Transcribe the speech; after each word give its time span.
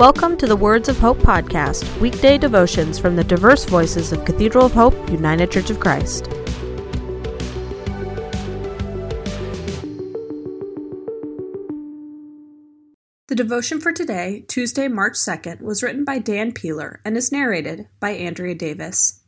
Welcome 0.00 0.38
to 0.38 0.46
the 0.46 0.56
Words 0.56 0.88
of 0.88 0.98
Hope 0.98 1.18
podcast, 1.18 2.00
weekday 2.00 2.38
devotions 2.38 2.98
from 2.98 3.16
the 3.16 3.22
diverse 3.22 3.66
voices 3.66 4.12
of 4.12 4.24
Cathedral 4.24 4.64
of 4.64 4.72
Hope, 4.72 4.94
United 5.10 5.50
Church 5.50 5.68
of 5.68 5.78
Christ. 5.78 6.24
The 13.26 13.34
devotion 13.34 13.78
for 13.78 13.92
today, 13.92 14.46
Tuesday, 14.48 14.88
March 14.88 15.16
2nd, 15.16 15.60
was 15.60 15.82
written 15.82 16.06
by 16.06 16.18
Dan 16.18 16.52
Peeler 16.52 17.02
and 17.04 17.14
is 17.14 17.30
narrated 17.30 17.86
by 18.00 18.12
Andrea 18.12 18.54
Davis. 18.54 19.20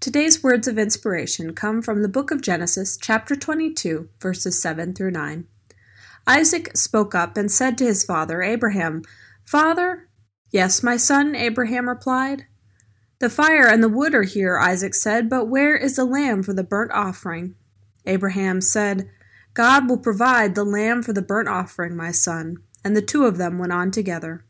Today's 0.00 0.42
words 0.42 0.66
of 0.66 0.78
inspiration 0.78 1.52
come 1.52 1.82
from 1.82 2.00
the 2.00 2.08
book 2.08 2.30
of 2.30 2.40
Genesis, 2.40 2.96
chapter 2.96 3.36
22, 3.36 4.08
verses 4.18 4.62
7 4.62 4.94
through 4.94 5.10
9. 5.10 5.46
Isaac 6.26 6.74
spoke 6.74 7.14
up 7.14 7.36
and 7.36 7.52
said 7.52 7.76
to 7.76 7.84
his 7.84 8.02
father, 8.02 8.40
Abraham, 8.40 9.02
Father? 9.44 10.05
Yes, 10.56 10.82
my 10.82 10.96
son, 10.96 11.34
Abraham 11.34 11.86
replied. 11.86 12.46
The 13.18 13.28
fire 13.28 13.68
and 13.68 13.82
the 13.82 13.90
wood 13.90 14.14
are 14.14 14.22
here, 14.22 14.58
Isaac 14.58 14.94
said, 14.94 15.28
but 15.28 15.50
where 15.50 15.76
is 15.76 15.96
the 15.96 16.06
lamb 16.06 16.42
for 16.42 16.54
the 16.54 16.64
burnt 16.64 16.92
offering? 16.92 17.56
Abraham 18.06 18.62
said, 18.62 19.10
God 19.52 19.86
will 19.86 19.98
provide 19.98 20.54
the 20.54 20.64
lamb 20.64 21.02
for 21.02 21.12
the 21.12 21.20
burnt 21.20 21.46
offering, 21.46 21.94
my 21.94 22.10
son. 22.10 22.56
And 22.82 22.96
the 22.96 23.02
two 23.02 23.26
of 23.26 23.36
them 23.36 23.58
went 23.58 23.74
on 23.74 23.90
together. 23.90 24.46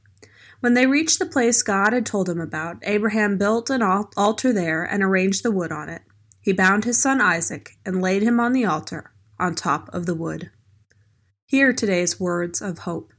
When 0.61 0.75
they 0.75 0.87
reached 0.87 1.19
the 1.19 1.27
place 1.27 1.65
God 1.65 1.93
had 1.93 2.07
told 2.07 2.29
him 2.29 2.41
about, 2.41 2.77
Abraham 2.85 3.37
built 3.37 3.69
an 3.69 3.83
altar 3.83 4.53
there 4.53 4.85
and 4.85 5.03
arranged 5.03 5.43
the 5.43 5.51
wood 5.51 5.73
on 5.73 5.89
it. 5.89 6.03
He 6.41 6.53
bound 6.53 6.85
his 6.85 7.03
son 7.03 7.21
Isaac 7.21 7.73
and 7.85 8.01
laid 8.01 8.23
him 8.23 8.39
on 8.39 8.53
the 8.53 8.65
altar 8.65 9.11
on 9.41 9.57
top 9.57 9.93
of 9.93 10.07
the 10.07 10.15
wood. 10.15 10.53
Hear 11.47 11.73
today's 11.73 12.21
words 12.21 12.63
of 12.63 12.79
hope. 12.79 13.13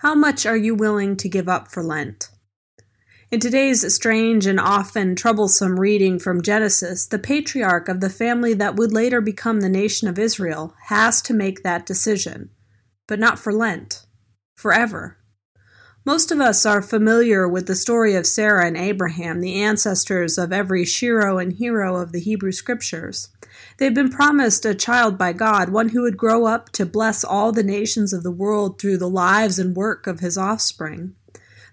How 0.00 0.14
much 0.14 0.46
are 0.46 0.56
you 0.56 0.76
willing 0.76 1.16
to 1.16 1.28
give 1.28 1.48
up 1.48 1.72
for 1.72 1.82
Lent? 1.82 2.28
In 3.32 3.40
today's 3.40 3.92
strange 3.92 4.46
and 4.46 4.60
often 4.60 5.16
troublesome 5.16 5.80
reading 5.80 6.20
from 6.20 6.40
Genesis, 6.40 7.04
the 7.04 7.18
patriarch 7.18 7.88
of 7.88 7.98
the 7.98 8.08
family 8.08 8.54
that 8.54 8.76
would 8.76 8.92
later 8.92 9.20
become 9.20 9.60
the 9.60 9.68
nation 9.68 10.06
of 10.06 10.16
Israel 10.16 10.72
has 10.84 11.20
to 11.22 11.34
make 11.34 11.64
that 11.64 11.84
decision. 11.84 12.50
But 13.08 13.18
not 13.18 13.40
for 13.40 13.52
Lent. 13.52 14.06
Forever. 14.54 15.16
Most 16.04 16.30
of 16.30 16.40
us 16.40 16.64
are 16.64 16.80
familiar 16.80 17.48
with 17.48 17.66
the 17.66 17.74
story 17.74 18.14
of 18.14 18.24
Sarah 18.24 18.68
and 18.68 18.76
Abraham, 18.76 19.40
the 19.40 19.60
ancestors 19.60 20.38
of 20.38 20.52
every 20.52 20.84
shero 20.84 21.42
and 21.42 21.54
hero 21.54 21.96
of 21.96 22.12
the 22.12 22.20
Hebrew 22.20 22.52
Scriptures. 22.52 23.30
They 23.76 23.86
had 23.86 23.94
been 23.94 24.10
promised 24.10 24.64
a 24.64 24.74
child 24.74 25.16
by 25.16 25.32
God, 25.32 25.68
one 25.68 25.90
who 25.90 26.02
would 26.02 26.16
grow 26.16 26.46
up 26.46 26.70
to 26.70 26.86
bless 26.86 27.24
all 27.24 27.52
the 27.52 27.62
nations 27.62 28.12
of 28.12 28.22
the 28.22 28.30
world 28.30 28.80
through 28.80 28.98
the 28.98 29.08
lives 29.08 29.58
and 29.58 29.76
work 29.76 30.06
of 30.06 30.20
his 30.20 30.36
offspring. 30.36 31.14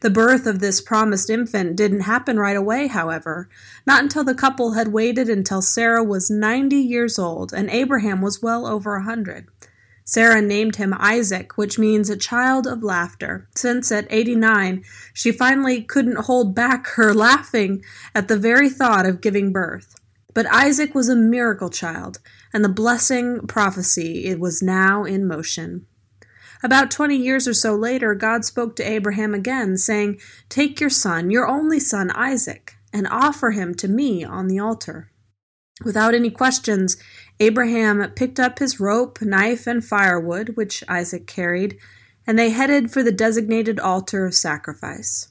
The 0.02 0.10
birth 0.10 0.46
of 0.46 0.60
this 0.60 0.82
promised 0.82 1.30
infant 1.30 1.76
didn't 1.76 2.02
happen 2.02 2.38
right 2.38 2.56
away, 2.56 2.88
however, 2.88 3.50
not 3.88 4.04
until 4.04 4.24
the 4.24 4.36
couple 4.36 4.74
had 4.74 4.90
waited 4.90 5.30
until 5.30 5.62
Sarah 5.62 6.04
was 6.04 6.30
90 6.30 6.76
years 6.76 7.18
old 7.18 7.54
and 7.54 7.70
Abraham 7.70 8.22
was 8.22 8.42
well 8.42 8.68
over 8.68 8.96
a 8.96 9.00
100. 9.00 9.48
Sarah 10.04 10.44
named 10.44 10.76
him 10.76 10.94
Isaac, 11.00 11.58
which 11.58 11.80
means 11.80 12.12
a 12.12 12.16
child 12.16 12.68
of 12.68 12.84
laughter, 12.84 13.48
since 13.56 13.92
at 13.92 14.06
89 14.12 14.84
she 15.14 15.32
finally 15.32 15.82
couldn't 15.82 16.26
hold 16.26 16.54
back 16.54 16.86
her 16.90 17.12
laughing 17.12 17.84
at 18.14 18.28
the 18.28 18.38
very 18.38 18.70
thought 18.70 19.08
of 19.08 19.22
giving 19.22 19.52
birth. 19.52 19.96
But 20.36 20.46
Isaac 20.48 20.94
was 20.94 21.10
a 21.10 21.16
miracle 21.16 21.72
child, 21.72 22.20
and 22.54 22.64
the 22.64 22.70
blessing 22.70 23.48
prophecy 23.48 24.26
it 24.26 24.40
was 24.40 24.62
now 24.62 25.04
in 25.04 25.28
motion. 25.28 25.88
About 26.62 26.92
twenty 26.92 27.16
years 27.16 27.48
or 27.48 27.54
so 27.54 27.74
later, 27.74 28.14
God 28.14 28.46
spoke 28.46 28.76
to 28.76 28.88
Abraham 28.88 29.34
again, 29.34 29.78
saying, 29.78 30.20
Take 30.50 30.80
your 30.80 30.90
son, 30.92 31.32
your 31.32 31.48
only 31.48 31.80
son 31.80 32.12
Isaac, 32.12 32.74
and 32.92 33.08
offer 33.08 33.52
him 33.52 33.74
to 33.76 33.88
me 33.88 34.24
on 34.24 34.48
the 34.48 34.60
altar. 34.60 35.10
Without 35.84 36.14
any 36.14 36.30
questions, 36.30 36.98
Abraham 37.40 38.10
picked 38.12 38.40
up 38.40 38.60
his 38.60 38.80
rope, 38.80 39.22
knife, 39.22 39.68
and 39.68 39.84
firewood, 39.84 40.56
which 40.56 40.84
Isaac 40.88 41.28
carried, 41.28 41.78
and 42.28 42.38
they 42.38 42.50
headed 42.50 42.92
for 42.92 43.04
the 43.04 43.12
designated 43.12 43.80
altar 43.80 44.26
of 44.26 44.34
sacrifice. 44.34 45.30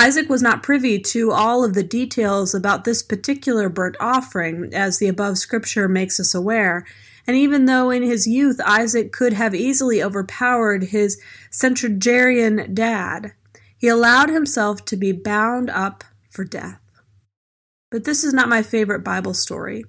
Isaac 0.00 0.30
was 0.30 0.40
not 0.40 0.62
privy 0.62 0.98
to 0.98 1.30
all 1.30 1.62
of 1.62 1.74
the 1.74 1.82
details 1.82 2.54
about 2.54 2.84
this 2.84 3.02
particular 3.02 3.68
burnt 3.68 3.98
offering, 4.00 4.72
as 4.72 4.98
the 4.98 5.08
above 5.08 5.36
scripture 5.36 5.88
makes 5.88 6.18
us 6.18 6.34
aware, 6.34 6.86
and 7.26 7.36
even 7.36 7.66
though 7.66 7.90
in 7.90 8.02
his 8.02 8.26
youth 8.26 8.62
Isaac 8.64 9.12
could 9.12 9.34
have 9.34 9.54
easily 9.54 10.02
overpowered 10.02 10.84
his 10.84 11.20
centenarian 11.50 12.72
dad, 12.72 13.34
he 13.76 13.88
allowed 13.88 14.30
himself 14.30 14.86
to 14.86 14.96
be 14.96 15.12
bound 15.12 15.68
up 15.68 16.02
for 16.30 16.44
death. 16.44 16.80
But 17.90 18.04
this 18.04 18.24
is 18.24 18.32
not 18.32 18.48
my 18.48 18.62
favorite 18.62 19.04
Bible 19.04 19.34
story. 19.34 19.84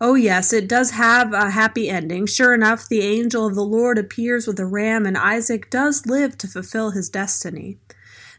Oh, 0.00 0.14
yes, 0.14 0.52
it 0.52 0.68
does 0.68 0.92
have 0.92 1.32
a 1.32 1.50
happy 1.50 1.88
ending. 1.88 2.26
Sure 2.26 2.54
enough, 2.54 2.88
the 2.88 3.00
angel 3.00 3.48
of 3.48 3.56
the 3.56 3.64
Lord 3.64 3.98
appears 3.98 4.46
with 4.46 4.60
a 4.60 4.66
ram, 4.66 5.04
and 5.04 5.18
Isaac 5.18 5.68
does 5.68 6.06
live 6.06 6.38
to 6.38 6.46
fulfill 6.46 6.92
his 6.92 7.10
destiny. 7.10 7.78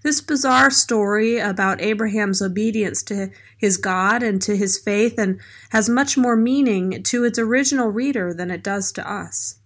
This 0.02 0.22
bizarre 0.22 0.72
story 0.72 1.40
about 1.40 1.82
Abraham's 1.82 2.42
obedience 2.42 3.04
to 3.04 3.32
his 3.58 3.78
God 3.78 4.24
and 4.24 4.42
to 4.42 4.56
his 4.56 4.78
faith 4.78 5.18
and 5.18 5.40
has 5.72 5.90
much 5.90 6.18
more 6.18 6.38
meaning 6.38 7.04
to 7.04 7.26
its 7.26 7.38
original 7.38 7.90
reader 7.90 8.34
than 8.34 8.50
it 8.50 8.64
does 8.64 8.92
to 8.94 9.12
us. 9.12 9.60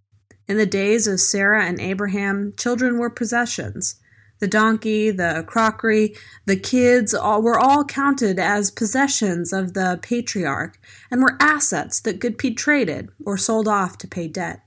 In 0.48 0.58
the 0.58 0.66
days 0.66 1.08
of 1.08 1.20
Sarah 1.20 1.66
and 1.66 1.80
Abraham, 1.80 2.54
children 2.58 2.98
were 2.98 3.10
possessions. 3.10 4.00
The 4.40 4.48
donkey, 4.48 5.10
the 5.12 5.46
crockery, 5.48 6.16
the 6.46 6.58
kids 6.58 7.14
all, 7.14 7.42
were 7.42 7.58
all 7.58 7.86
counted 7.86 8.40
as 8.40 8.72
possessions 8.72 9.54
of 9.54 9.74
the 9.74 10.00
patriarch 10.02 10.78
and 11.10 11.22
were 11.22 11.38
assets 11.40 12.02
that 12.02 12.20
could 12.20 12.38
be 12.38 12.54
traded 12.54 13.10
or 13.26 13.38
sold 13.38 13.68
off 13.68 13.98
to 14.00 14.08
pay 14.08 14.28
debt. 14.28 14.62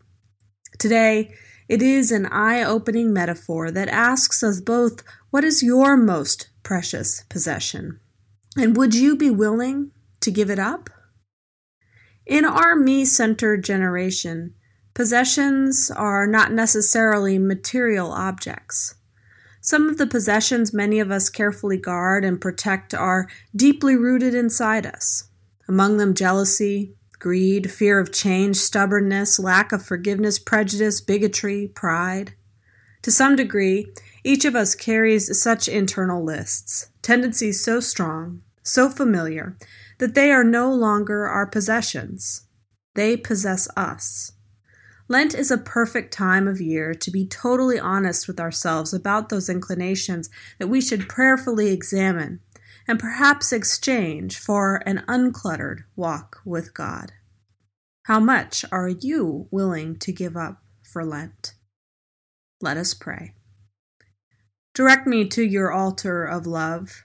Today, 0.79 1.35
it 1.69 1.83
is 1.83 2.13
an 2.13 2.27
eye 2.27 2.63
opening 2.63 3.13
metaphor 3.13 3.71
that 3.71 3.89
asks 3.89 4.43
us 4.43 4.61
both 4.61 5.03
what 5.31 5.45
is 5.45 5.63
your 5.63 5.97
most 5.97 6.49
precious 6.63 7.25
possession? 7.29 8.01
And 8.57 8.77
would 8.77 8.95
you 8.95 9.17
be 9.17 9.31
willing 9.31 9.91
to 10.21 10.31
give 10.31 10.51
it 10.51 10.59
up? 10.59 10.91
In 12.25 12.45
our 12.45 12.75
me 12.75 13.05
centered 13.05 13.63
generation, 13.65 14.55
possessions 14.95 15.91
are 15.91 16.27
not 16.27 16.53
necessarily 16.53 17.39
material 17.39 18.11
objects. 18.13 18.95
Some 19.61 19.89
of 19.89 19.99
the 19.99 20.07
possessions 20.07 20.73
many 20.73 21.01
of 21.01 21.11
us 21.11 21.29
carefully 21.29 21.77
guard 21.77 22.25
and 22.25 22.41
protect 22.41 22.95
are 22.95 23.29
deeply 23.55 23.97
rooted 23.97 24.35
inside 24.35 24.87
us. 24.87 25.29
Among 25.69 25.97
them, 25.97 26.15
jealousy, 26.15 26.95
greed, 27.27 27.73
fear 27.73 27.99
of 27.99 28.13
change, 28.13 28.55
stubbornness, 28.55 29.37
lack 29.37 29.73
of 29.73 29.85
forgiveness, 29.85 30.39
prejudice, 30.39 31.01
bigotry, 31.01 31.67
pride. 31.75 32.35
To 33.03 33.11
some 33.11 33.35
degree, 33.35 33.93
each 34.23 34.45
of 34.45 34.55
us 34.55 34.77
carries 34.77 35.43
such 35.43 35.67
internal 35.67 36.23
lists, 36.23 36.91
tendencies 37.03 37.61
so 37.65 37.81
strong, 37.81 38.45
so 38.63 38.89
familiar, 38.89 39.57
that 39.99 40.15
they 40.15 40.31
are 40.31 40.45
no 40.45 40.73
longer 40.73 41.27
our 41.27 41.49
possessions. 41.49 42.47
They 42.95 43.17
possess 43.17 43.67
us. 43.77 44.31
Lent 45.09 45.35
is 45.35 45.51
a 45.51 45.59
perfect 45.59 46.13
time 46.13 46.47
of 46.47 46.61
year 46.61 46.95
to 46.95 47.11
be 47.11 47.27
totally 47.27 47.81
honest 47.81 48.29
with 48.29 48.39
ourselves 48.39 48.95
about 48.95 49.31
those 49.31 49.49
inclinations 49.49 50.31
that 50.61 50.69
we 50.69 50.81
should 50.81 51.09
prayerfully 51.09 51.73
examine 51.73 52.39
and 52.87 53.01
perhaps 53.01 53.53
exchange 53.53 54.39
for 54.39 54.77
an 54.87 55.03
uncluttered 55.09 55.83
walk 55.97 56.41
with 56.45 56.73
God. 56.73 57.11
How 58.07 58.21
much 58.21 58.65
are 58.71 58.89
you 58.89 59.49
willing 59.51 59.97
to 59.97 60.13
give 60.13 60.37
up 60.37 60.63
for 60.85 61.05
Lent? 61.05 61.55
Let 62.61 62.77
us 62.77 62.95
pray. 62.95 63.35
Direct 64.77 65.09
me 65.09 65.27
to 65.31 65.43
your 65.43 65.73
altar 65.73 66.25
of 66.25 66.47
love. 66.47 67.03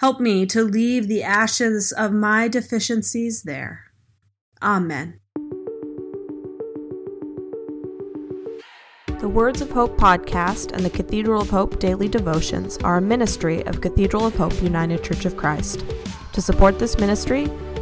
Help 0.00 0.18
me 0.18 0.46
to 0.46 0.62
leave 0.62 1.06
the 1.06 1.22
ashes 1.22 1.92
of 1.92 2.14
my 2.14 2.48
deficiencies 2.48 3.42
there. 3.42 3.90
Amen. 4.62 5.20
The 9.18 9.28
Words 9.28 9.60
of 9.60 9.70
Hope 9.70 9.98
podcast 9.98 10.72
and 10.72 10.82
the 10.82 10.88
Cathedral 10.88 11.42
of 11.42 11.50
Hope 11.50 11.78
daily 11.78 12.08
devotions 12.08 12.78
are 12.78 12.96
a 12.96 13.02
ministry 13.02 13.62
of 13.66 13.82
Cathedral 13.82 14.24
of 14.24 14.36
Hope 14.36 14.62
United 14.62 15.04
Church 15.04 15.26
of 15.26 15.36
Christ. 15.36 15.84
To 16.32 16.40
support 16.40 16.78
this 16.78 16.98
ministry, 16.98 17.50